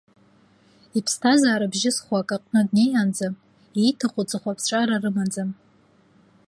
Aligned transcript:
Иԥсҭазаара 0.97 1.71
бжьызхуа 1.71 2.17
акаҟны 2.21 2.61
днеиаанӡа 2.67 3.27
ииҭаху 3.83 4.25
ҵыхәаԥҵәара 4.29 4.97
рымаӡам. 5.03 5.49